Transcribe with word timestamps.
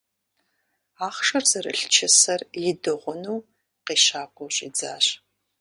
Ахъшэр 1.07 1.43
зэрылъ 1.49 1.87
чысэр 1.93 2.41
идыгъуну 2.69 3.37
къещакӀуэу 3.85 4.53
щӀидзащ. 4.55 5.05